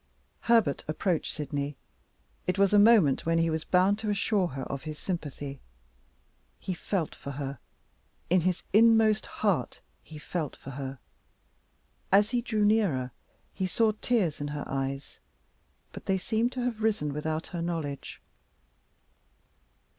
Herbert 0.39 0.83
approached 0.87 1.31
Sydney. 1.31 1.75
It 2.47 2.57
was 2.57 2.73
a 2.73 2.79
moment 2.79 3.27
when 3.27 3.37
he 3.37 3.51
was 3.51 3.63
bound 3.63 3.99
to 3.99 4.09
assure 4.09 4.47
her 4.47 4.63
of 4.63 4.81
his 4.81 4.97
sympathy. 4.97 5.59
He 6.59 6.73
felt 6.73 7.13
for 7.13 7.29
her. 7.33 7.59
In 8.27 8.41
his 8.41 8.63
inmost 8.73 9.27
heart 9.27 9.79
he 10.01 10.17
felt 10.17 10.55
for 10.55 10.71
her. 10.71 10.97
As 12.11 12.31
he 12.31 12.41
drew 12.41 12.65
nearer, 12.65 13.11
he 13.53 13.67
saw 13.67 13.91
tears 14.01 14.41
in 14.41 14.47
her 14.47 14.63
eyes; 14.65 15.19
but 15.91 16.07
they 16.07 16.17
seemed 16.17 16.51
to 16.53 16.63
have 16.63 16.81
risen 16.81 17.13
without 17.13 17.45
her 17.53 17.61
knowledge. 17.61 18.19